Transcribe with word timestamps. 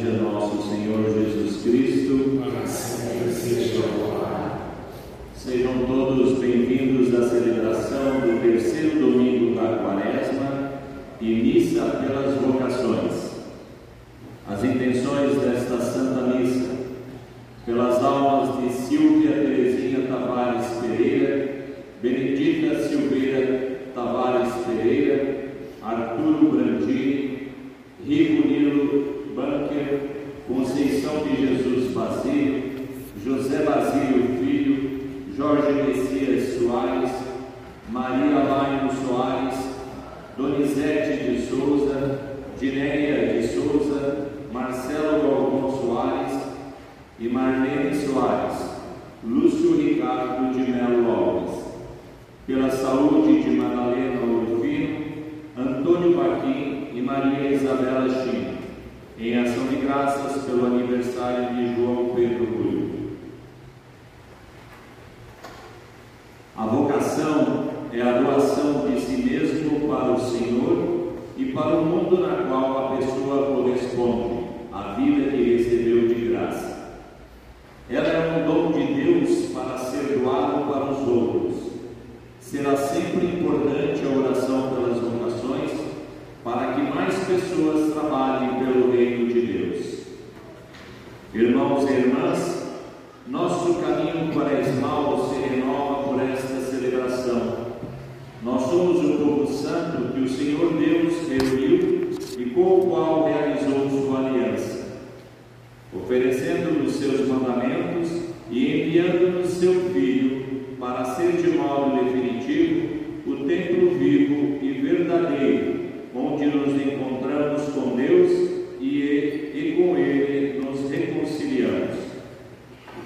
seja 0.00 0.12
nosso 0.22 0.62
Senhor 0.62 1.04
Jesus 1.12 1.62
Cristo. 1.62 2.40
Sejam 5.34 5.84
todos 5.86 6.38
bem-vindos 6.38 7.14
à 7.14 7.28
celebração 7.28 8.20
do 8.20 8.40
terceiro 8.40 9.00
domingo 9.00 9.54
da 9.56 9.78
Quaresma 9.78 10.72
e 11.20 11.34
missa 11.34 11.82
pelas 11.82 12.34
vocações. 12.36 13.09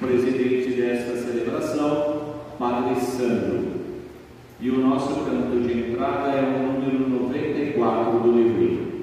presidente 0.07 0.71
desta 0.75 1.17
celebração, 1.17 2.35
Padre 2.59 3.01
Sandro. 3.01 3.65
E 4.61 4.71
o 4.71 4.79
nosso 4.79 5.25
canto 5.25 5.61
de 5.67 5.91
entrada 5.91 6.31
é 6.31 6.43
o 6.43 6.73
número 6.73 7.09
94 7.09 8.21
do 8.21 8.33
livrinho. 8.33 8.94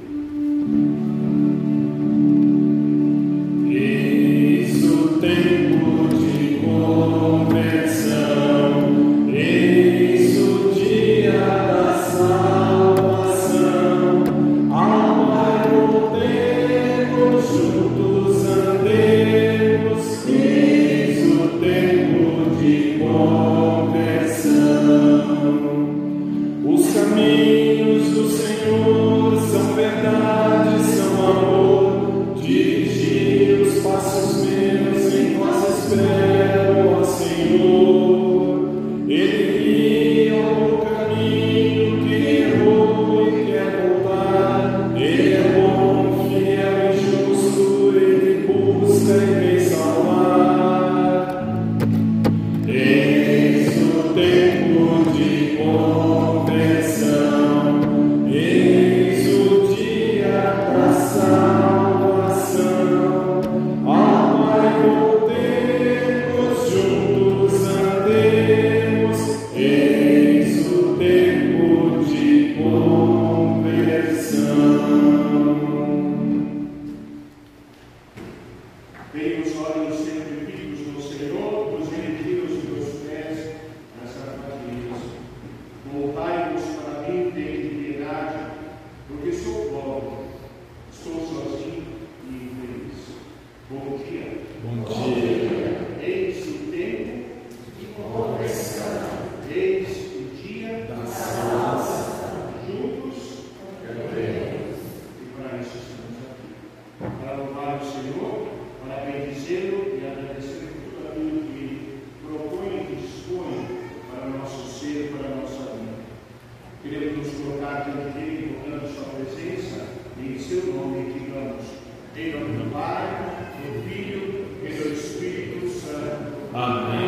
Amen. 126.54 127.01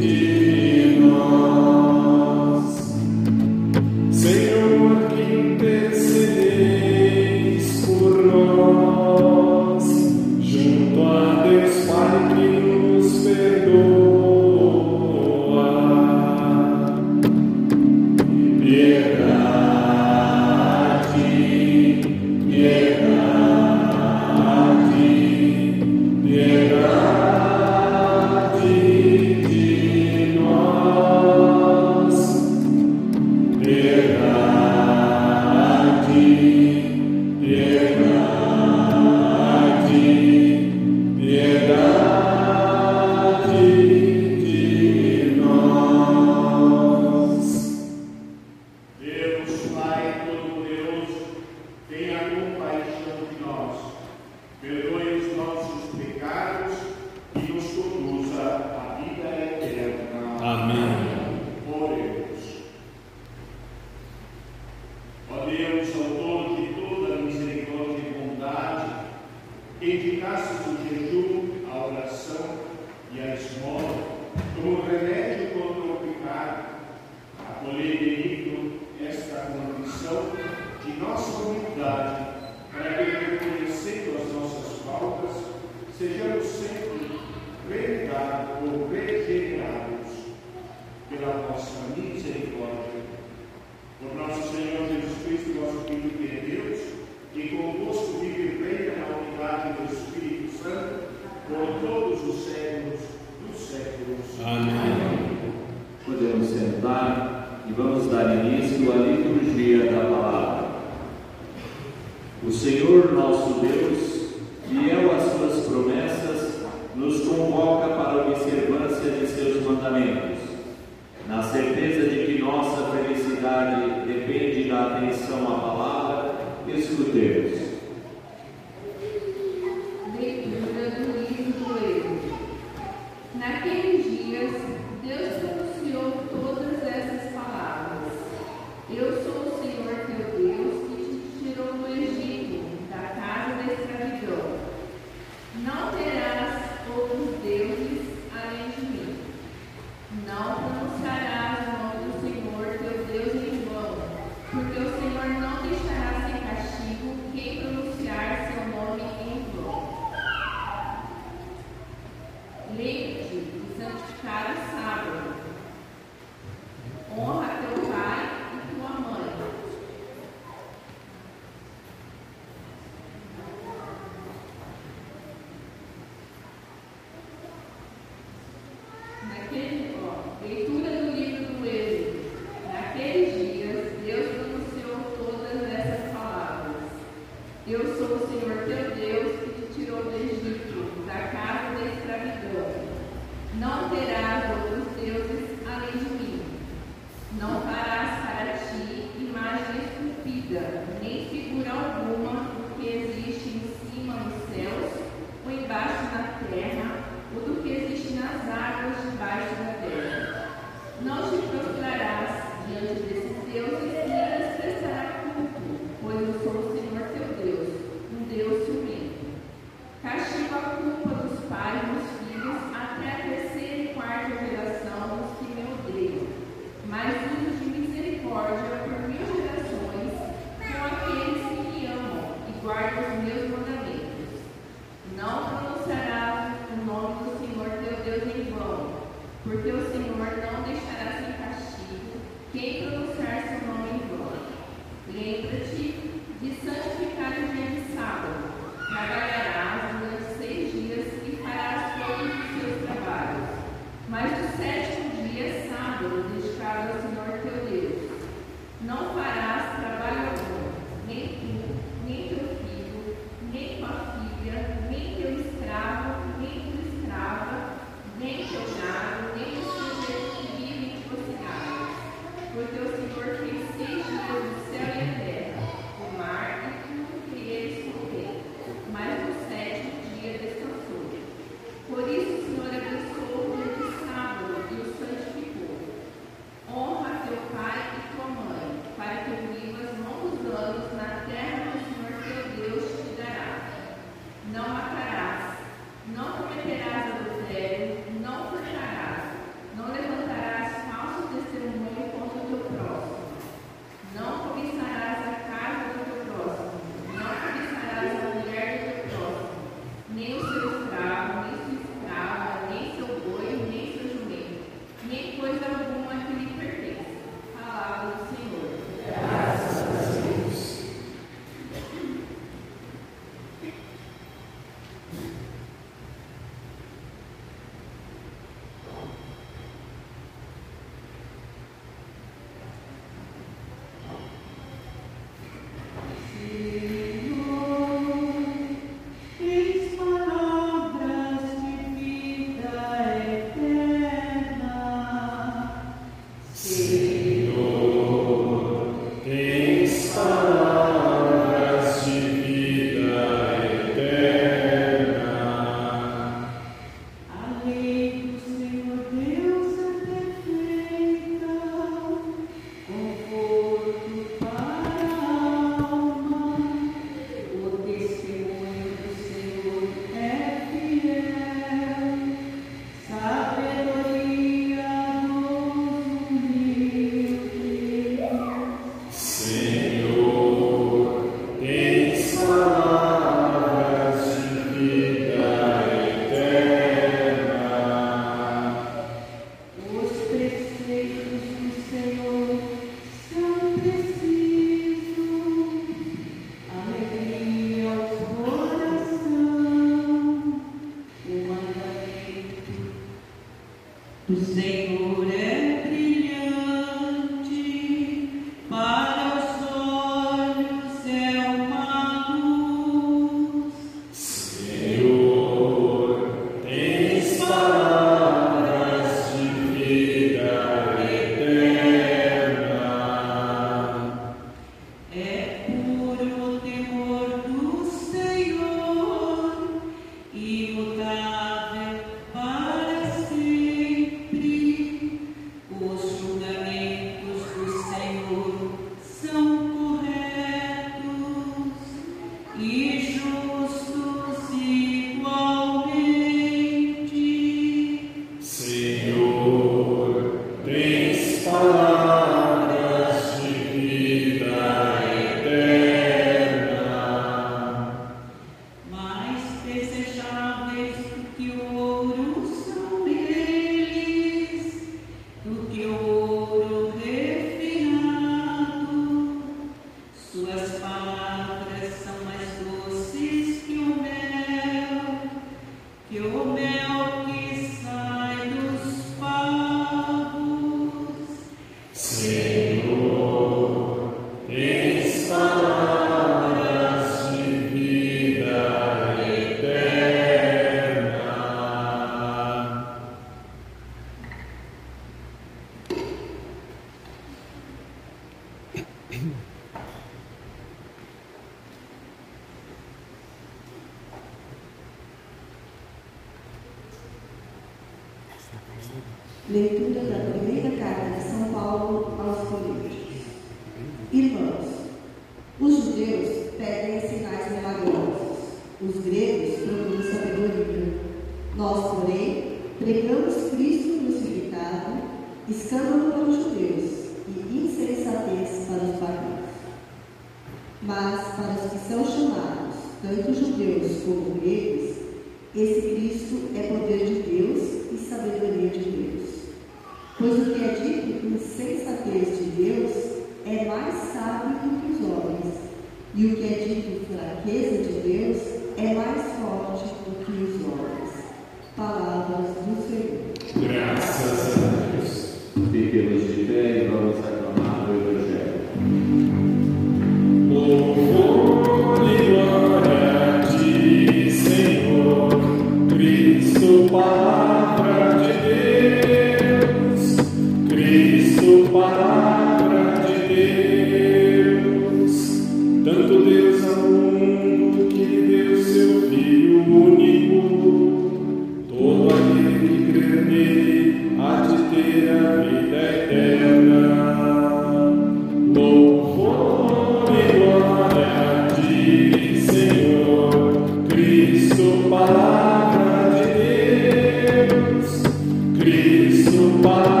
Bye. 599.61 600.00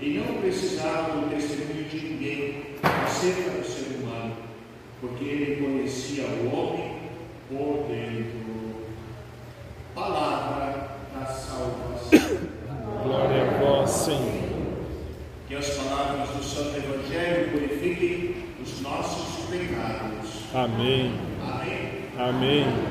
e 0.00 0.18
não 0.18 0.40
precisava 0.40 1.12
do 1.12 1.30
testemunho 1.30 1.84
de 1.84 1.98
ninguém 1.98 2.62
acerca 2.82 3.50
do 3.50 3.64
ser 3.64 3.96
humano, 3.96 4.34
porque 5.00 5.24
ele 5.24 5.62
conhecia 5.62 6.24
o 6.24 6.54
homem 6.54 6.96
por 7.48 7.86
dentro. 7.88 8.40
Palavra 9.94 10.88
da 11.14 11.26
salvação. 11.26 12.38
Glória 13.02 13.42
a 13.42 13.58
vós, 13.58 13.90
Senhor. 13.90 14.50
Que 15.46 15.56
as 15.56 15.68
palavras 15.70 16.30
do 16.30 16.42
Santo 16.42 16.76
Evangelho 16.76 17.50
purifiquem 17.50 18.36
os 18.62 18.80
nossos 18.80 19.44
pecados. 19.46 20.54
Amém. 20.54 21.12
Amém. 21.42 22.00
Amém. 22.18 22.89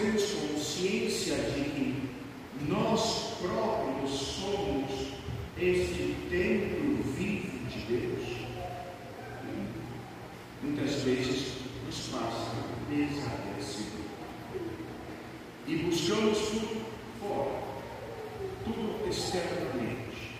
Temos 0.00 0.30
consciência 0.30 1.34
de 1.34 1.64
que 1.70 2.10
nós 2.68 3.34
próprios 3.42 4.10
somos 4.10 5.08
esse 5.58 6.16
templo 6.30 7.02
vivo 7.16 7.68
de 7.68 7.78
Deus. 7.80 8.28
Muitas 10.62 11.02
vezes 11.02 11.54
nos 11.84 11.98
passa 12.08 12.52
desapercebido. 12.88 14.08
E 15.66 15.76
buscamos 15.76 16.38
tudo 16.38 16.84
fora, 17.20 17.62
tudo 18.64 19.08
externamente. 19.08 20.38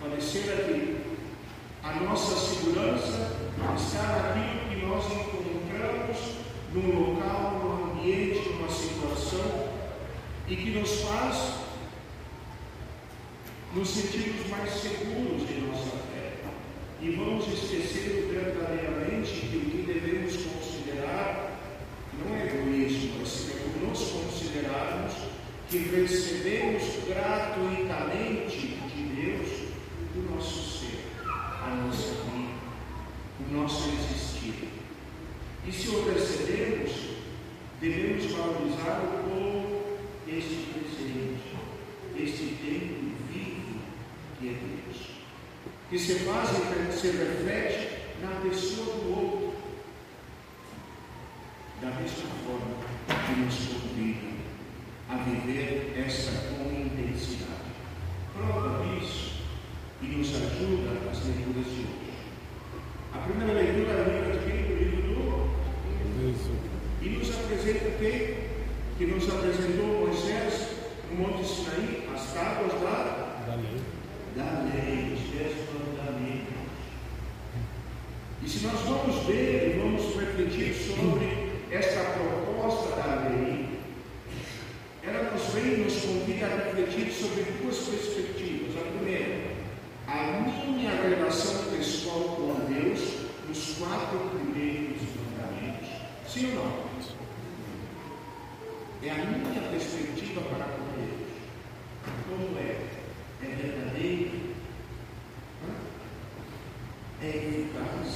Parecer 0.00 0.42
que 0.42 1.86
a 1.86 2.00
nossa 2.00 2.34
segurança 2.36 3.36
está 3.76 4.34
naquilo 4.34 4.68
que 4.70 4.86
nós 4.86 5.04
encontramos 5.04 6.38
num 6.74 7.14
local, 7.14 7.60
num 7.62 7.77
ambiente, 7.98 8.48
numa 8.50 8.68
situação, 8.68 9.68
e 10.46 10.56
que 10.56 10.70
nos 10.70 11.00
faz 11.02 11.58
nos 13.74 13.88
sentirmos 13.88 14.48
mais 14.48 14.70
seguros 14.70 15.42
em 15.50 15.68
nossa 15.68 15.96
fé. 16.10 16.32
E 17.02 17.10
vamos 17.10 17.46
esquecer 17.46 18.28
verdadeiramente 18.32 19.32
que 19.32 19.56
o 19.56 19.60
que 19.60 19.84
devemos 19.86 20.36
considerar 20.36 21.60
não 22.18 22.34
é 22.34 22.46
egoísmo, 22.46 23.18
mas 23.20 23.50
é 23.50 23.86
nos 23.86 23.98
considerarmos 23.98 25.14
que 25.68 25.78
recebemos 25.78 26.82
gratuitamente 27.06 28.56
de 28.56 29.02
Deus 29.14 29.48
o 30.16 30.34
nosso 30.34 30.78
ser, 30.78 31.04
a 31.26 31.74
nossa 31.84 32.14
vida, 32.32 32.54
o 33.46 33.52
nosso 33.52 33.90
existir. 33.90 34.68
E 35.66 35.72
se 35.72 35.88
o 35.90 36.10
recebemos, 36.10 36.90
devemos 37.80 38.24
valorizá-lo 38.32 39.22
como 39.22 39.82
este 40.26 40.66
presente, 40.72 41.56
este 42.16 42.56
tempo 42.56 43.14
vivo 43.30 43.80
que 44.38 44.48
é 44.48 44.52
Deus, 44.52 45.10
que 45.88 45.98
se 45.98 46.14
faz 46.20 46.50
e 46.50 46.92
se 46.92 47.06
reflete 47.08 47.88
na 48.20 48.40
pessoa 48.40 48.96
do 48.96 49.10
outro, 49.10 49.52
da 51.80 51.90
mesma 51.90 52.28
forma 52.44 52.78
que 53.26 53.40
nos 53.40 53.54
convida 53.54 54.28
a 55.08 55.16
viver 55.18 55.94
essa 55.96 56.32
com 56.48 56.70
intensidade. 56.70 57.48
Prova 58.36 58.84
disso 58.84 59.42
e 60.02 60.06
nos 60.06 60.28
ajuda 60.34 61.10
as 61.10 61.24
leituras 61.26 61.64
de 61.64 61.80
hoje. 61.80 62.12
A 63.14 63.18
primeira 63.18 63.52
leitura 63.52 63.92
é 63.92 64.02
a 64.02 64.46
livro 64.46 64.68
do 64.68 64.84
livro 64.84 65.02
do 65.02 65.18
e 67.00 67.08
nos 67.10 67.30
apresenta 67.30 67.88
o 67.88 67.98
quê? 67.98 68.34
Que 68.98 69.06
nos 69.06 69.28
apresentou 69.28 70.08
Moisés 70.08 70.70
no 71.08 71.18
Monte 71.22 71.46
Sinaí, 71.46 72.08
as 72.12 72.32
tábuas 72.32 72.72
da, 72.82 73.44
Da 73.46 73.54
lei. 73.54 73.80
da 74.34 74.64
lei, 74.64 75.14
os 75.14 75.38
dez 75.38 75.54
mandamentos. 75.72 76.58
E 78.42 78.48
se 78.48 78.66
nós 78.66 78.80
vamos 78.80 79.24
ver 79.26 79.76
e 79.76 79.78
vamos 79.78 80.02
refletir 80.16 80.74
sobre 80.74 81.52
esta 81.70 82.00
proposta 82.10 82.96
da 82.96 83.28
lei, 83.30 83.78
ela 85.04 85.30
nos 85.30 85.44
vem 85.54 85.74
e 85.74 85.76
nos 85.84 85.94
convida 86.00 86.46
a 86.46 86.56
refletir 86.56 87.12
sobre 87.12 87.44
duas 87.62 87.78
perspectivas. 87.78 88.76
A 88.76 88.98
primeira, 88.98 89.52
a 90.08 90.40
minha 90.66 90.90
relação 90.90 91.70
pessoal 91.70 92.20
com 92.34 92.72
Deus 92.72 93.00
nos 93.46 93.76
quatro 93.78 94.18
primeiros 94.30 95.02
mandamentos. 95.14 95.88
Sim 96.26 96.56
ou 96.58 96.64
não? 96.64 96.87
É 99.08 99.10
a 99.10 99.24
minha 99.24 99.62
perspectiva 99.70 100.42
para 100.42 100.66
com 100.66 100.84
Deus. 101.00 101.30
Como 102.28 102.58
é? 102.58 102.76
É 103.42 103.46
verdadeiro? 103.56 104.30
É 107.22 107.28
eficaz? 107.28 108.10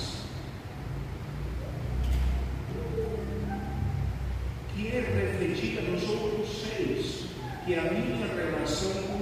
Que 4.75 4.89
é 4.89 5.01
refletida 5.01 5.81
nos 5.81 6.07
outros 6.11 6.61
seres, 6.61 7.25
que 7.65 7.73
é 7.73 7.79
a 7.79 7.91
minha 7.91 8.27
relação 8.27 8.93
com 9.05 9.22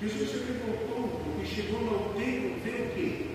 Jesus 0.00 0.30
se 0.30 0.36
levantou, 0.38 1.22
porque 1.24 1.46
chegou 1.46 1.80
no 1.80 2.14
templo, 2.14 2.60
vê 2.64 2.70
o 2.70 2.94
quê? 2.94 3.26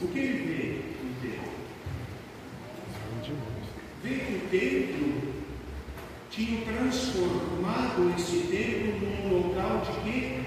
O 0.00 0.08
que 0.08 0.18
ele 0.18 0.46
vê? 0.46 0.92
no 1.02 1.14
templo. 3.20 3.52
Vê 4.02 4.14
que 4.16 4.34
o 4.34 4.48
templo 4.50 5.32
tinha 6.30 6.64
transformado 6.64 8.14
esse 8.16 8.46
templo 8.48 8.98
num 9.00 9.48
local 9.48 9.80
de 9.80 10.10
quê? 10.10 10.40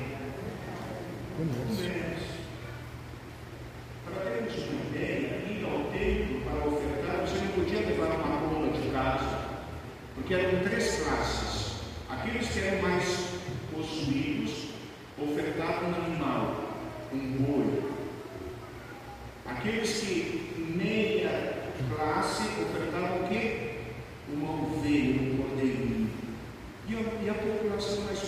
Comércio. 1.37 2.25
Para 4.05 4.31
termos 4.31 4.55
uma 4.55 4.81
ideia, 4.89 5.43
ir 5.49 5.63
ao 5.63 5.91
templo 5.91 6.41
para 6.41 6.67
ofertar, 6.67 7.21
você 7.21 7.37
não 7.37 7.47
podia 7.49 7.79
levar 7.79 8.15
uma 8.15 8.37
rola 8.37 8.71
de 8.71 8.89
casa, 8.89 9.49
porque 10.15 10.33
eram 10.33 10.63
três 10.63 11.03
classes. 11.03 11.75
Aqueles 12.09 12.49
que 12.49 12.59
eram 12.59 12.81
mais 12.81 13.29
possuídos, 13.71 14.74
ofertar 15.17 15.83
um 15.83 15.95
animal, 15.95 16.55
um 17.13 17.31
boi. 17.39 17.91
Aqueles 19.45 19.99
que 19.99 20.73
meia 20.75 21.71
classe 21.95 22.43
ofertavam 22.61 23.23
o 23.23 23.29
quê? 23.29 23.79
Uma 24.31 24.51
ovelha, 24.51 25.21
um 25.21 25.37
cordeirinho. 25.37 26.09
E 26.87 26.95
a, 26.95 27.23
e 27.23 27.29
a 27.29 27.33
população 27.33 28.03
mais 28.05 28.19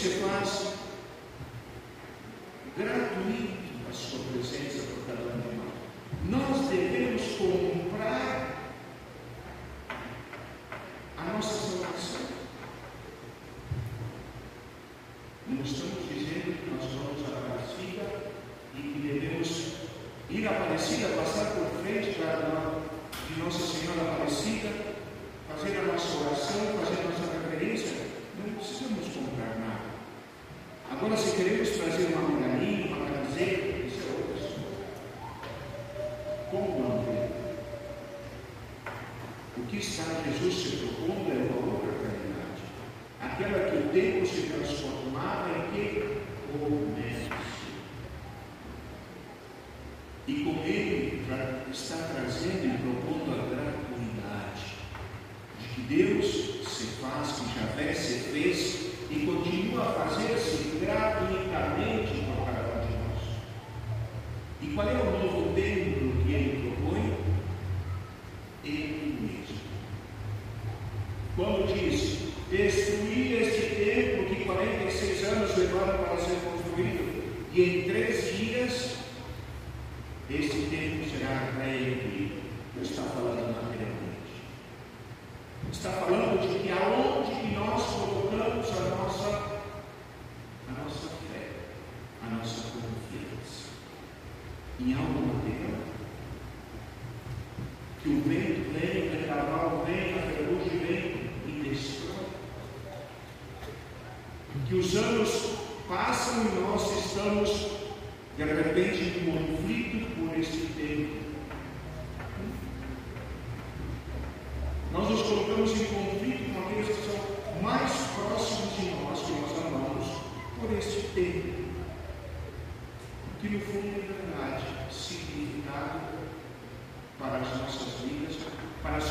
She 0.00 0.10
flashed 0.10 0.67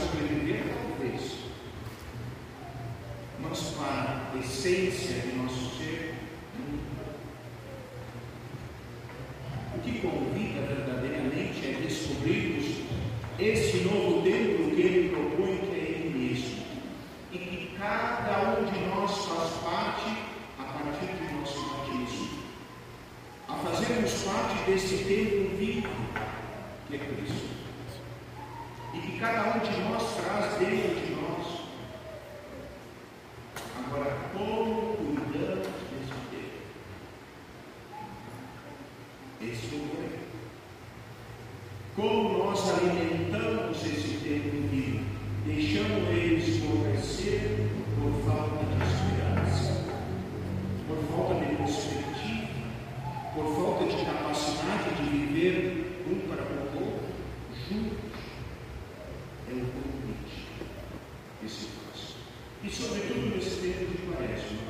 sobreviver, 0.09 0.63
talvez, 0.73 1.37
mas 3.39 3.59
para 3.77 4.31
a 4.33 4.37
essência 4.39 5.21
de 5.21 5.35
nosso 5.37 5.77
ser, 5.77 6.15
nunca. 6.57 7.03
O 9.75 9.79
que 9.79 9.99
convida 9.99 10.61
verdadeiramente 10.61 11.65
é 11.65 11.81
descobrirmos 11.81 12.87
esse 13.39 13.77
novo 13.81 14.23
templo 14.23 14.71
que 14.71 14.81
ele 14.81 15.09
propõe, 15.09 15.57
que 15.57 15.75
é 15.75 15.77
ele 15.77 16.09
mesmo, 16.17 16.63
e 17.31 17.37
que 17.37 17.75
cada 17.77 18.59
um 18.59 18.65
de 18.65 18.79
nós 18.87 19.25
faz 19.25 19.51
parte 19.63 20.17
a 20.59 20.63
partir 20.63 21.13
do 21.13 21.39
nosso 21.39 21.59
batismo, 21.69 22.29
a 23.47 23.53
fazermos 23.53 24.23
parte 24.23 24.71
desse 24.71 25.03
templo 25.03 25.55
vivo, 25.57 25.89
que 26.87 26.95
é 26.95 26.97
Cristo, 26.97 27.47
e 28.95 28.99
que 28.99 29.19
cada 29.19 29.55
um 29.55 29.59
de 29.59 29.81
nós 29.81 30.15
traz 30.15 30.57
dentro 30.57 30.95
de 30.95 31.11
nós. 31.13 31.61
Agora, 33.85 34.17
como 34.33 34.97
cuidamos 34.97 35.67
desse 35.67 36.13
templo? 36.31 36.65
Esse 39.41 39.75
é 39.75 39.77
o 39.77 39.81
problema. 39.81 40.17
Como 41.95 42.37
nós 42.37 42.69
alimentamos 42.69 43.77
esse 43.85 44.17
templo 44.23 44.67
vivo, 44.69 45.05
deixando 45.45 46.11
ele 46.11 46.35
esmorecer 46.35 47.69
por 47.95 48.11
falta 48.25 48.65
de 48.65 48.83
esperança, 48.83 49.85
por 50.87 50.97
falta 51.09 51.45
de 51.45 51.55
perspectiva, 51.55 52.47
por 53.33 53.55
falta 53.55 53.85
de 53.85 54.05
capacidade 54.05 54.95
de 54.95 55.09
viver 55.09 56.03
um 56.11 56.27
para 56.27 56.43
o 56.43 56.83
outro 56.83 57.07
juntos, 57.69 58.19
é 59.49 59.53
o 59.53 59.65
convite 59.65 60.47
que 61.39 61.49
se 61.49 61.67
faz. 61.67 62.15
E 62.63 62.69
sobretudo 62.69 63.35
nesse 63.35 63.61
tempo 63.61 63.85
de 63.91 63.97
quaresma, 64.05 64.67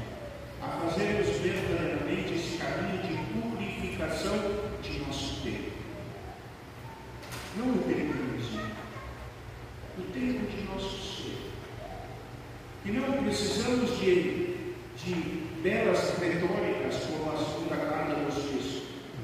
a 0.62 0.68
fazermos 0.68 1.28
verdadeiramente 1.38 2.36
esse 2.36 2.58
caminho 2.58 3.02
de 3.02 3.18
purificação 3.34 4.38
de 4.84 5.00
nosso 5.00 5.42
tempo 5.44 5.78
não 7.58 7.74
o 7.74 7.78
tempo 7.80 8.18
o 9.98 10.04
tempo 10.14 10.46
de 10.46 10.64
nosso 10.68 11.24
ser. 11.24 11.38
E 12.86 12.92
não 12.92 13.24
precisamos 13.24 13.98
de, 14.00 14.56
de 14.96 15.14
belas 15.64 16.18
retóricas 16.20 17.04
como 17.06 17.32
a 17.32 17.38
segunda 17.38 17.76
carta 17.78 18.14
nos 18.14 18.36
diz. 18.36 18.84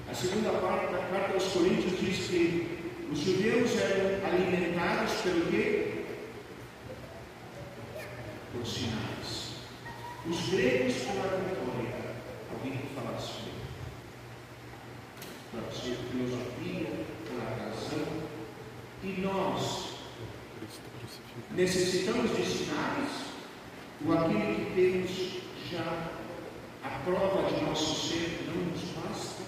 A 0.10 0.13
segunda 0.13 0.49
parte 0.60 0.91
da 0.91 0.99
carta 1.10 1.34
aos 1.34 1.43
Coríntios 1.45 1.99
diz 1.99 2.28
que 2.28 2.80
os 3.12 3.19
judeus 3.19 3.78
eram 3.78 4.28
alimentados 4.28 5.13
pelo 5.21 5.45
quê? 5.52 6.06
Por 8.52 8.65
sinais. 8.65 9.54
Os 10.28 10.49
gregos 10.49 10.95
pela 10.95 11.23
retórica. 11.23 12.13
Alguém 12.52 12.78
que 12.78 12.95
falasse 12.95 13.28
sobre 13.28 13.52
Pela 15.52 15.71
filosofia, 15.71 16.89
pela 17.28 17.69
razão. 17.69 18.23
E 19.04 19.21
nós 19.21 19.93
necessitamos 21.63 22.36
de 22.36 22.45
sinais, 22.45 23.10
ou 24.06 24.13
aquilo 24.13 24.56
que 24.56 24.71
temos 24.76 25.41
já, 25.71 26.10
a 26.84 26.89
prova 27.06 27.49
de 27.49 27.63
nosso 27.63 28.10
ser 28.10 28.43
não 28.47 28.65
nos 28.65 28.82
basta? 28.91 29.43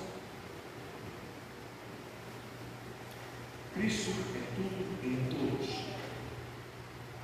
Cristo 3.73 4.12
é 4.34 4.43
tudo 4.56 4.97
em 5.04 5.28
todos. 5.30 5.75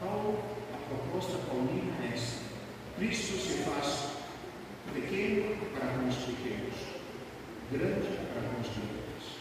Paulo, 0.02 0.44
a 0.74 0.78
proposta 0.90 1.38
paulina 1.48 1.94
é 2.04 2.14
essa. 2.14 2.42
Cristo 2.98 3.38
se 3.40 3.64
faz 3.64 4.10
pequeno 4.94 5.56
para 5.74 6.04
os 6.06 6.16
pequenos, 6.16 6.76
grande 7.72 8.10
para 8.34 8.60
os 8.60 8.68
grandes. 8.68 9.38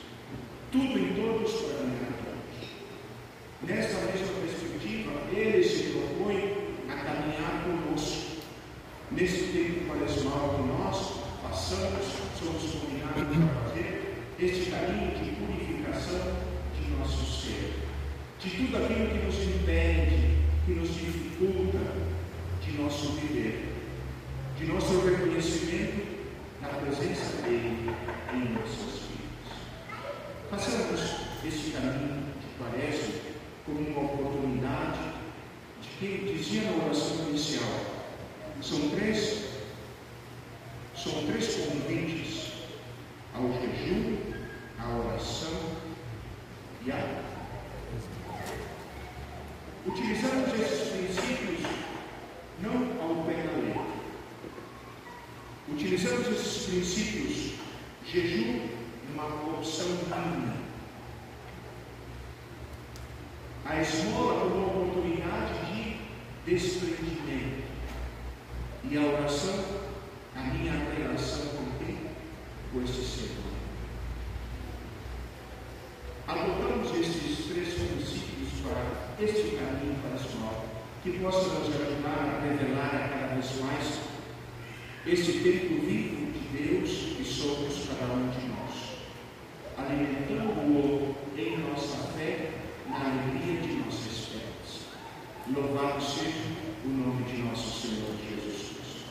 Tudo 0.70 0.96
em 0.96 1.12
todos 1.14 1.52
para 1.62 1.82
ganhar 1.82 2.12
todos. 2.22 2.30
Nesta 3.62 4.00
mesma 4.06 4.40
perspectiva, 4.40 5.12
ele 5.32 5.62
se 5.62 5.92
propõe 5.92 6.74
a 6.88 6.96
caminhar 7.30 7.64
conosco. 7.64 8.40
Nesse 9.12 9.52
tempo 9.52 9.86
quaresmal 9.86 10.54
que 10.56 10.68
nós 10.68 11.12
passamos, 11.42 12.06
somos 12.38 12.72
combinados 12.72 13.36
para 13.36 13.62
fazer 13.62 14.24
este 14.38 14.70
caminho 14.70 15.10
de 15.18 15.30
purificação 15.32 16.36
de 16.78 16.96
nosso 16.96 17.42
ser, 17.42 17.74
de 18.38 18.50
tudo 18.50 18.76
aquilo 18.76 19.08
que 19.08 19.26
nos 19.26 19.34
impede, 19.34 20.38
que 20.64 20.72
nos 20.72 20.88
dificulta 20.94 21.78
de 22.64 22.72
nosso 22.80 23.12
viver, 23.14 23.74
de 24.56 24.66
nosso 24.66 25.00
reconhecimento 25.00 26.06
da 26.62 26.68
presença 26.68 27.42
dele 27.42 27.90
em 28.32 28.54
nossas 28.54 29.00
vidas. 29.08 29.50
Façamos 30.50 31.00
este 31.44 31.70
caminho 31.72 32.22
de 32.40 32.46
quaresma 32.58 33.14
como 33.66 33.80
uma 33.80 34.12
oportunidade 34.12 34.98
de 34.98 35.09
que 36.00 36.32
dizia 36.34 36.62
na 36.62 36.84
oração 36.84 37.28
inicial. 37.28 37.68
São 38.62 38.88
três, 38.88 39.44
são 40.96 41.26
três 41.26 41.56
convites 41.56 42.52
ao 43.34 43.42
jejum, 43.52 44.16
à 44.78 44.88
oração 44.96 45.52
e 46.86 46.90
à 46.90 47.20
Utilizamos 49.86 50.60
esses 50.60 50.88
princípios 50.88 51.60
não 52.62 53.02
ao 53.02 53.24
pé 53.24 53.34
da 53.34 53.56
letra. 53.56 53.82
Utilizamos 55.68 56.28
esses 56.28 56.66
princípios, 56.66 57.52
jejum, 58.06 58.68
uma 59.12 59.26
opção 59.58 59.86
minha. 59.86 60.60
A 63.64 63.80
esmola 63.80 64.40
como 64.40 64.56
uma 64.56 64.66
oportunidade 64.66 65.66
de 65.72 65.80
desprendimento. 66.46 67.64
E 68.84 68.96
a 68.96 69.02
oração, 69.02 69.64
a 70.34 70.40
minha 70.40 70.72
relação 70.72 71.46
com 71.48 71.84
quem? 71.84 71.98
Com 72.72 72.82
esse 72.82 73.04
ser 73.04 73.30
Adotamos 76.30 76.94
esses 76.94 77.46
três 77.46 77.74
princípios 77.74 78.50
para 78.62 79.24
este 79.24 79.56
caminho 79.56 79.96
passional, 80.00 80.64
que 81.02 81.18
possa 81.18 81.58
nos 81.58 81.74
ajudar 81.74 82.38
a 82.38 82.40
revelar 82.40 83.10
cada 83.10 83.34
vez 83.34 83.60
mais 83.60 84.00
este 85.06 85.40
tempo 85.40 85.84
vivo 85.84 86.30
de 86.30 86.38
Deus 86.56 86.90
que 87.16 87.24
somos 87.24 87.88
cada 87.88 88.12
um 88.12 88.28
de 88.28 88.46
nós, 88.46 88.98
alimentando-o 89.76 91.16
em 91.36 91.58
nossa 91.58 91.96
fé, 92.12 92.50
na 92.88 93.00
alegria 93.00 93.60
de 93.60 93.72
nossa 93.78 94.08
esperança. 94.08 94.86
Louvado 95.52 96.00
seja 96.00 96.44
o 96.84 96.88
nome 96.88 97.24
de 97.24 97.42
nosso 97.42 97.88
Senhor 97.88 98.14
Jesus 98.22 98.68
Cristo. 98.68 99.09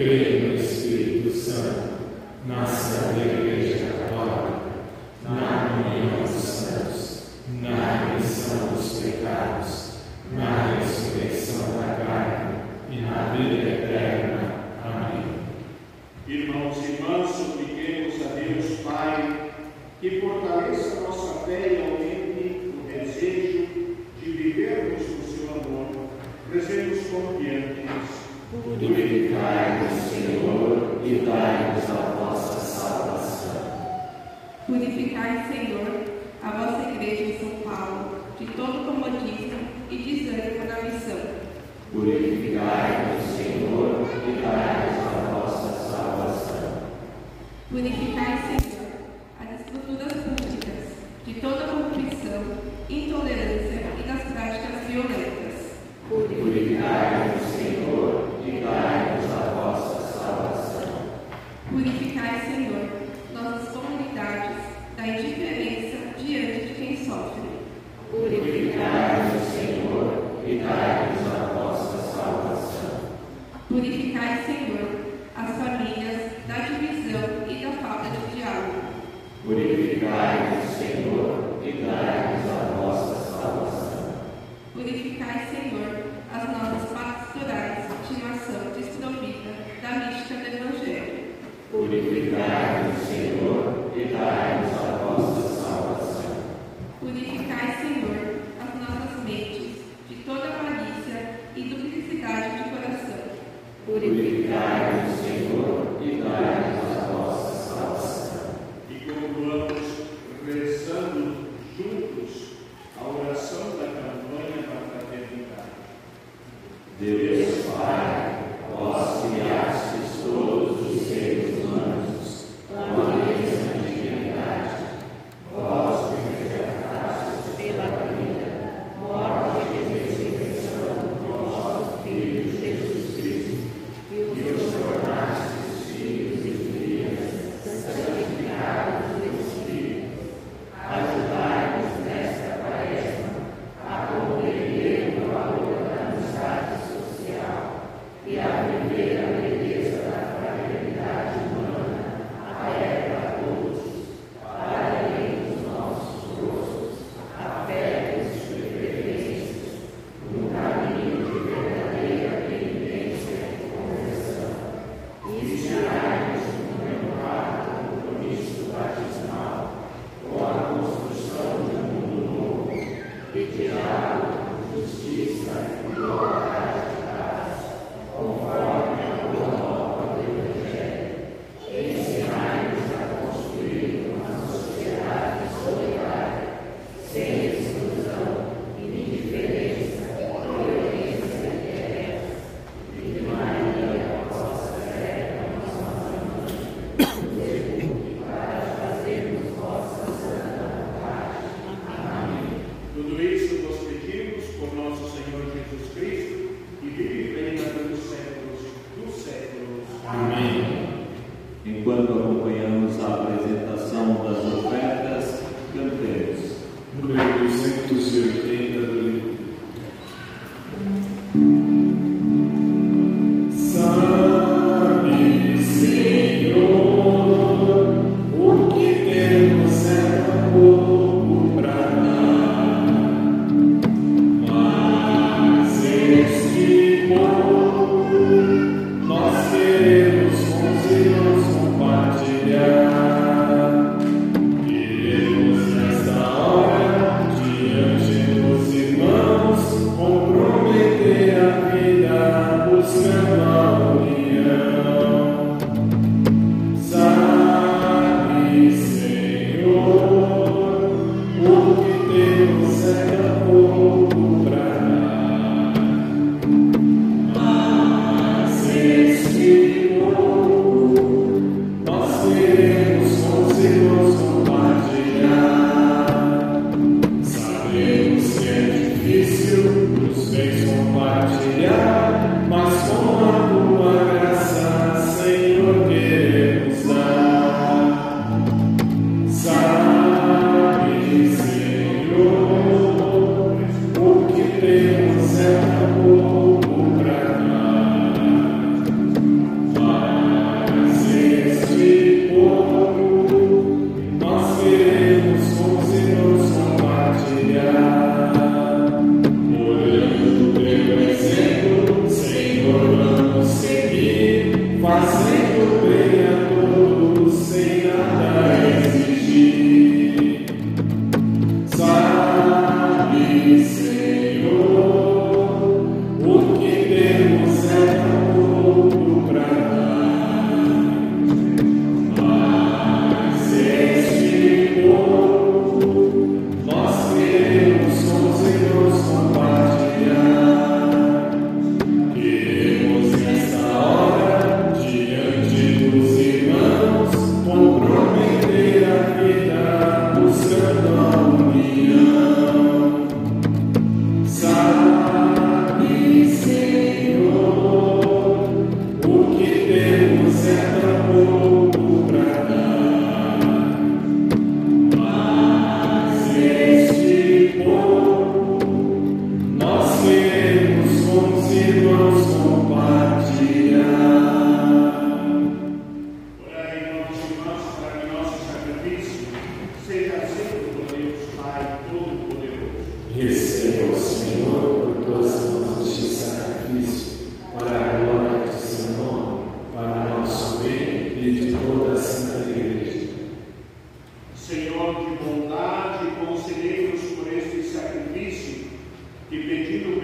Amen. 0.00 0.29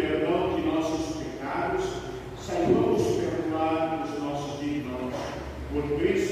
perdão 0.06 0.54
de 0.54 0.62
nossos 0.62 1.16
pecados, 1.16 1.84
saibamos 2.40 3.02
perdoar 3.16 4.04
os 4.04 4.22
nossos 4.22 4.62
irmãos. 4.62 5.14
Por 5.72 5.98
Cristo 5.98 6.25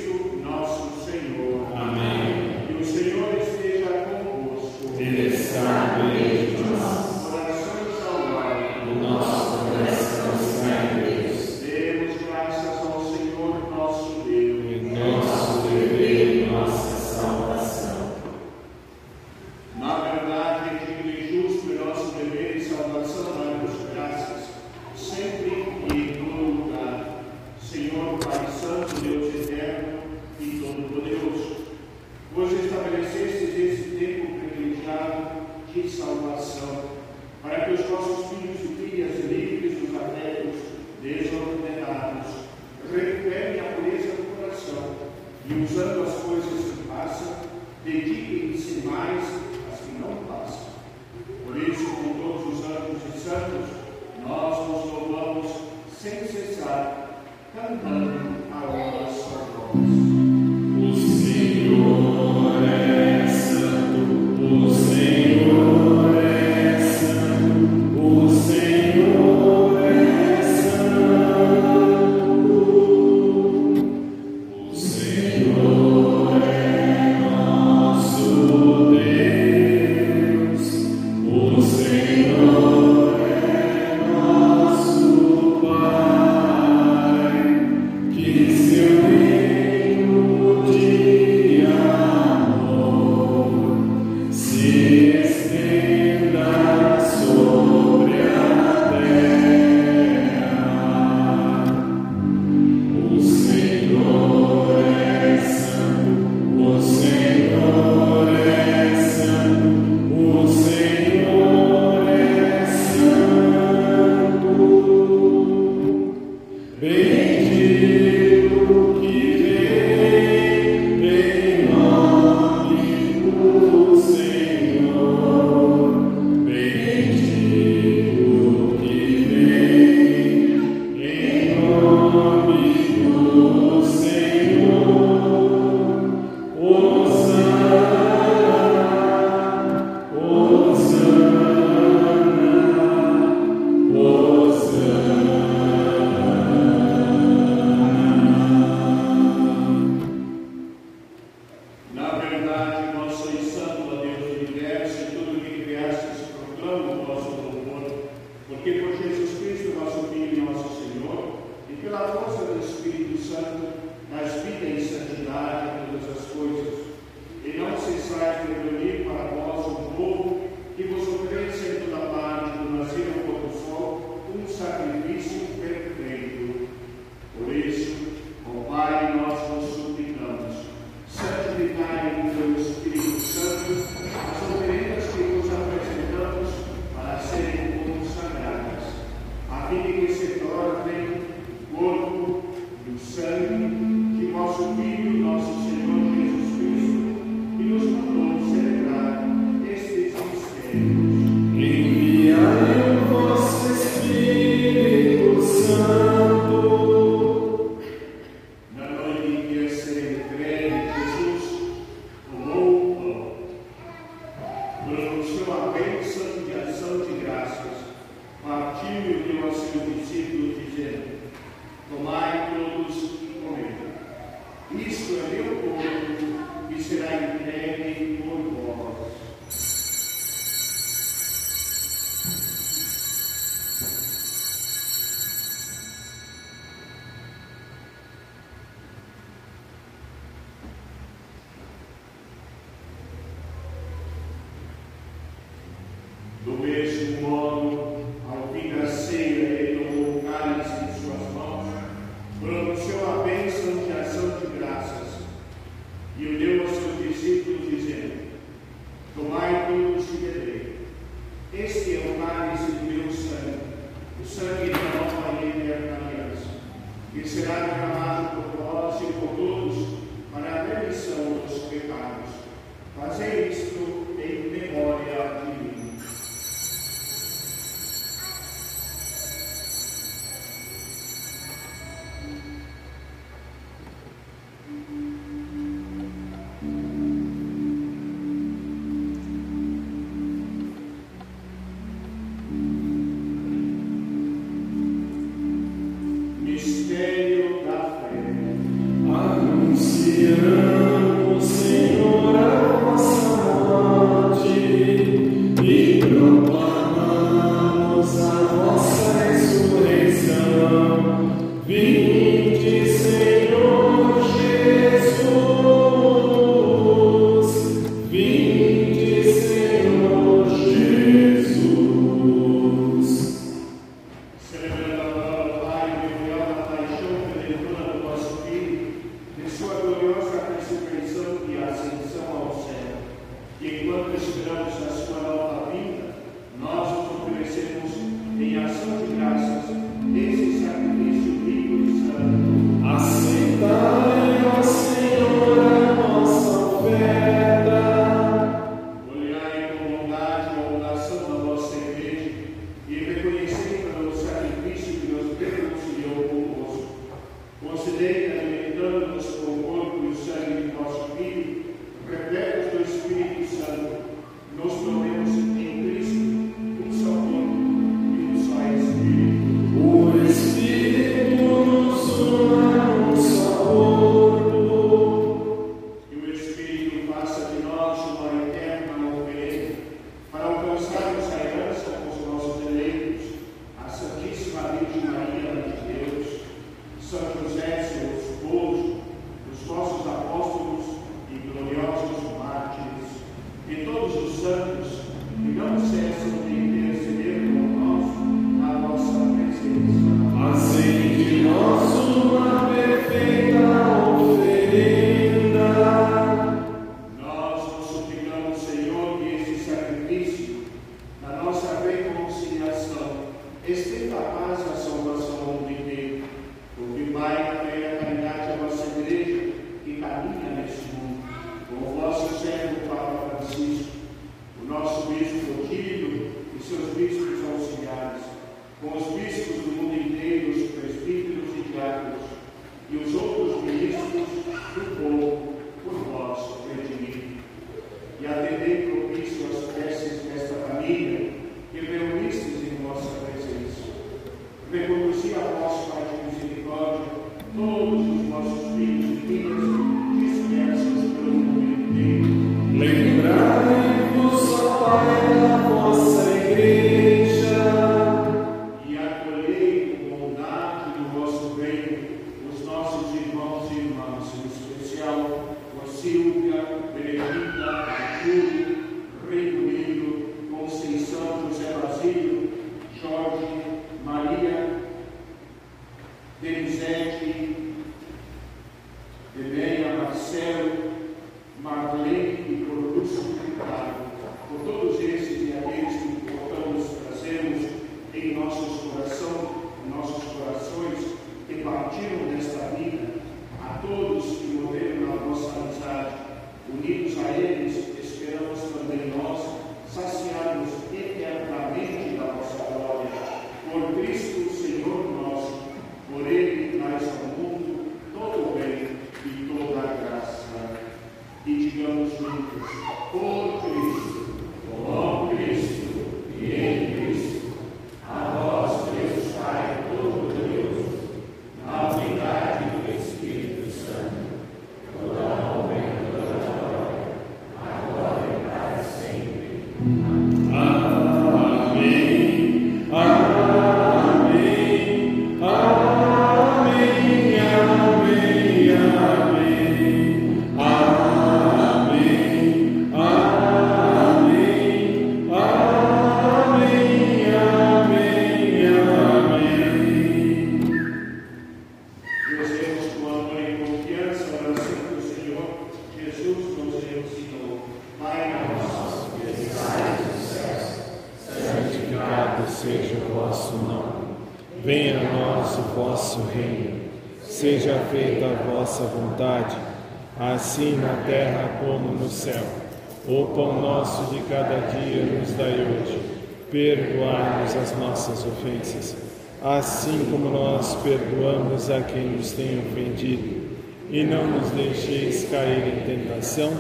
todos 581.65 581.71
a 581.71 581.81
quem 581.83 582.17
nos 582.17 582.33
tem 582.33 582.59
ofendido, 582.59 583.43
e 583.91 584.05
não 584.05 584.27
nos 584.27 584.51
deixeis 584.51 585.29
cair 585.31 585.79
em 585.79 585.81
tentação, 585.87 586.53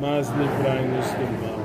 mas 0.00 0.28
livrai-nos 0.30 1.06
do 1.12 1.26
mal. 1.42 1.58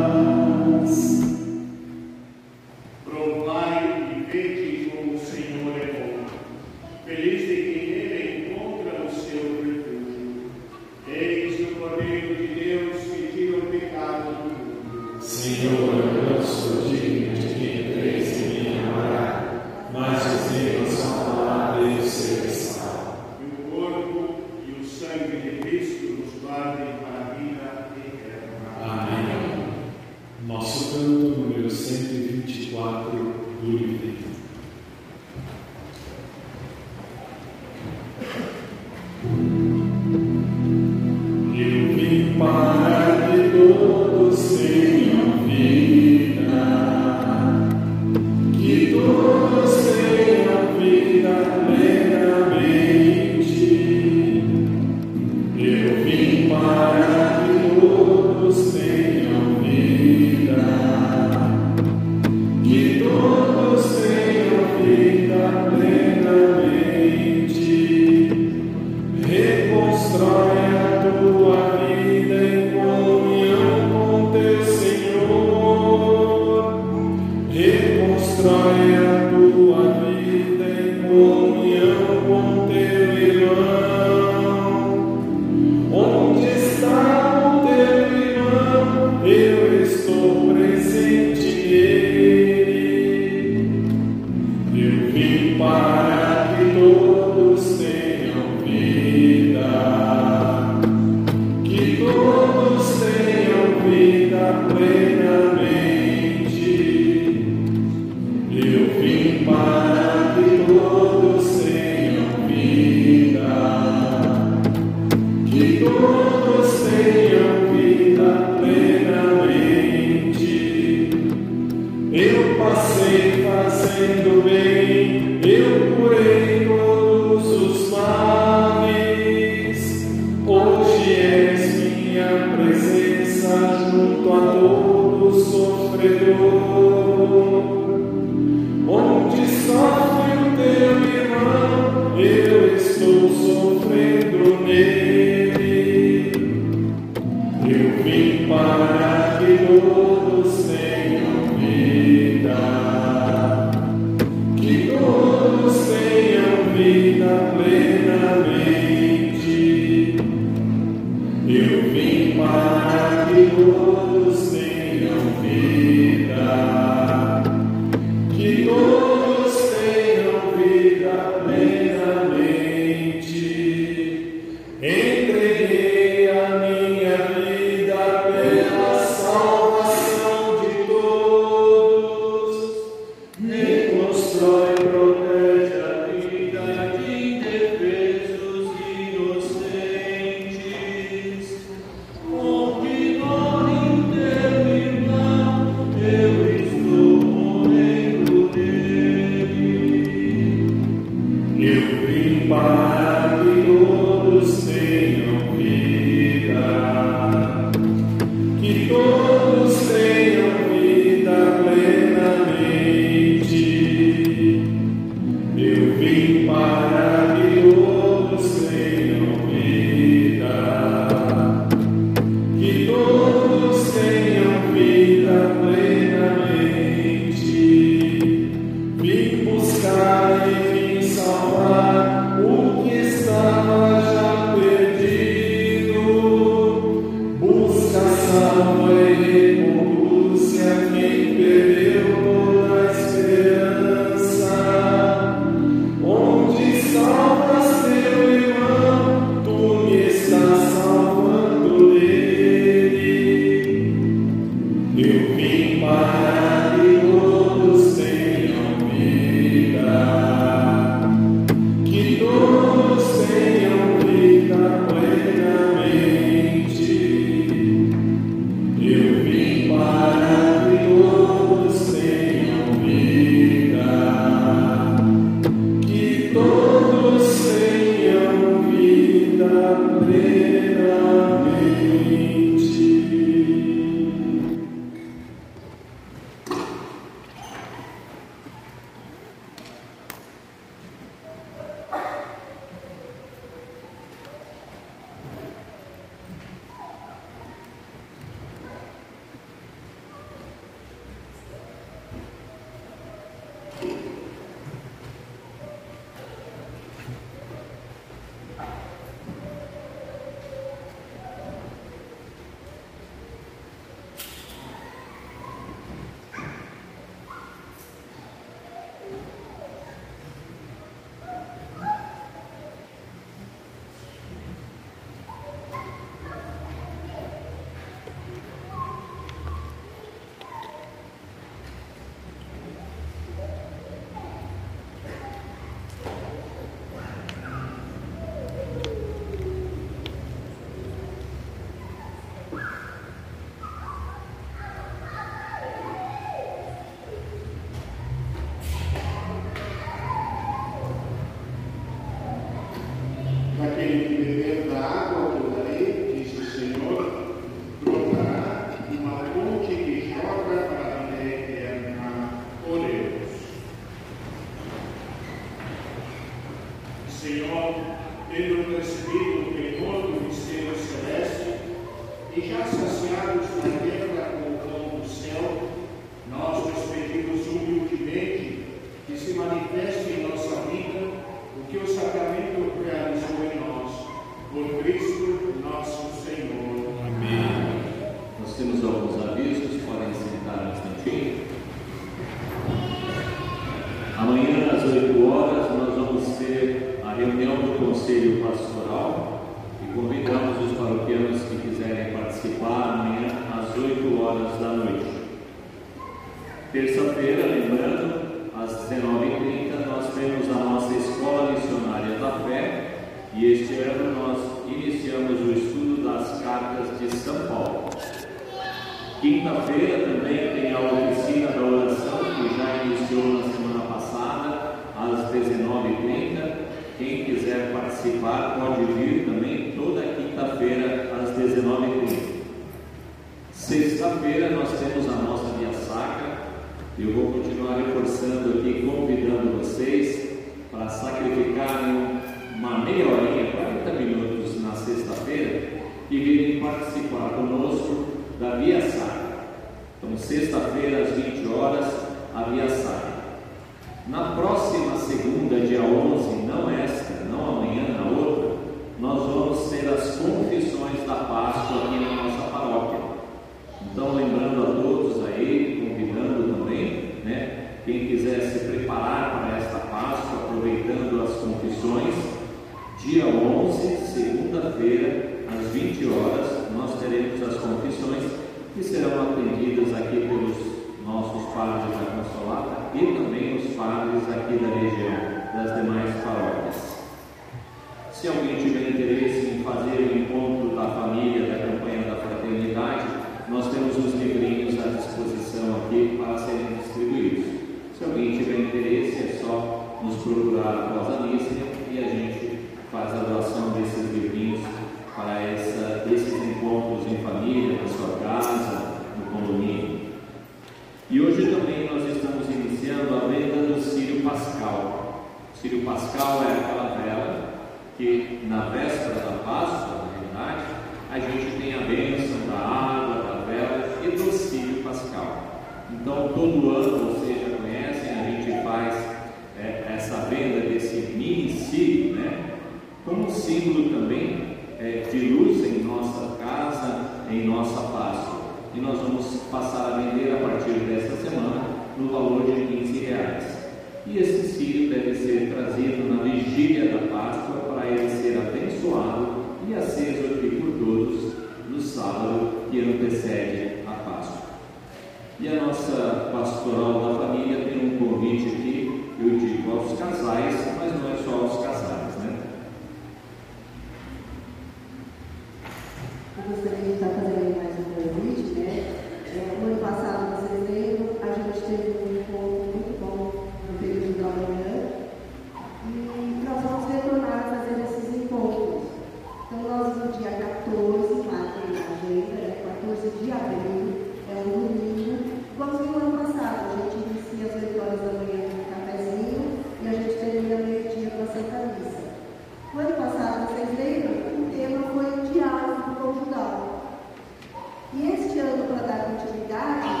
Para 598.51 598.85
dar 598.85 599.05
continuidade, 599.05 600.00